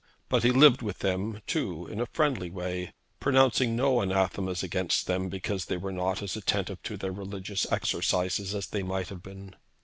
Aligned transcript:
But 0.29 0.41
he 0.43 0.49
lived 0.49 0.81
with 0.81 0.97
them, 0.97 1.43
too, 1.45 1.85
in 1.85 1.99
a 2.01 2.07
friendly 2.07 2.49
way, 2.49 2.91
pronouncing 3.19 3.75
no 3.75 4.01
anathemas 4.01 4.63
against 4.63 5.05
them, 5.05 5.29
because 5.29 5.65
they 5.65 5.77
were 5.77 5.91
not 5.91 6.23
as 6.23 6.35
attentive 6.35 6.81
to 6.81 6.97
their 6.97 7.11
religious 7.11 7.71
exercises 7.71 8.55
as 8.55 8.65
they 8.65 8.81
might 8.81 9.09
have 9.09 9.21
been. 9.21 9.53